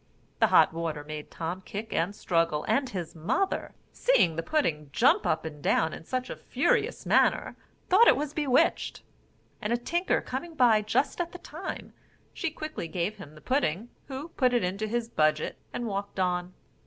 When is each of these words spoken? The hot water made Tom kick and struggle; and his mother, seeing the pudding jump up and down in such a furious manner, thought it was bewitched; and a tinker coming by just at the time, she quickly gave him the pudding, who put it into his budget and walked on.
The 0.39 0.47
hot 0.47 0.73
water 0.73 1.03
made 1.03 1.29
Tom 1.29 1.61
kick 1.61 1.93
and 1.93 2.15
struggle; 2.15 2.65
and 2.67 2.89
his 2.89 3.13
mother, 3.15 3.75
seeing 3.93 4.35
the 4.35 4.41
pudding 4.41 4.89
jump 4.91 5.27
up 5.27 5.45
and 5.45 5.61
down 5.61 5.93
in 5.93 6.05
such 6.05 6.27
a 6.31 6.35
furious 6.35 7.05
manner, 7.05 7.55
thought 7.87 8.07
it 8.07 8.15
was 8.17 8.33
bewitched; 8.33 9.03
and 9.61 9.71
a 9.71 9.77
tinker 9.77 10.19
coming 10.19 10.55
by 10.55 10.81
just 10.81 11.21
at 11.21 11.33
the 11.33 11.37
time, 11.37 11.93
she 12.33 12.49
quickly 12.49 12.87
gave 12.87 13.17
him 13.17 13.35
the 13.35 13.41
pudding, 13.41 13.89
who 14.07 14.29
put 14.29 14.55
it 14.55 14.63
into 14.63 14.87
his 14.87 15.07
budget 15.07 15.57
and 15.71 15.85
walked 15.85 16.19
on. 16.19 16.53